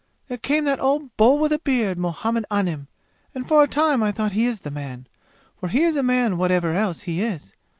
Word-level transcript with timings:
"There 0.29 0.37
came 0.39 0.63
that 0.63 0.79
old 0.79 1.15
Bull 1.15 1.37
with 1.37 1.51
a 1.53 1.59
beard, 1.59 1.99
Muhammad 1.99 2.43
Anim, 2.49 2.87
and 3.35 3.47
for 3.47 3.61
a 3.61 3.67
time 3.67 4.01
I 4.01 4.11
thought 4.11 4.31
he 4.31 4.47
is 4.47 4.61
the 4.61 4.71
man, 4.71 5.05
for 5.59 5.69
he 5.69 5.83
is 5.83 5.95
a 5.95 6.01
man 6.01 6.39
whatever 6.39 6.73
else 6.73 7.01
he 7.01 7.21
is. 7.21 7.53